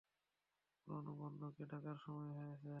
[0.81, 2.69] পুরনো বন্ধুকে ডাকার সময় হয়েছে।